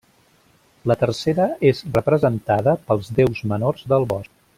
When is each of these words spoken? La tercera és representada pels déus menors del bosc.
La 0.91 0.95
tercera 1.01 1.45
és 1.71 1.83
representada 1.97 2.73
pels 2.89 3.13
déus 3.21 3.45
menors 3.53 3.85
del 3.95 4.09
bosc. 4.15 4.35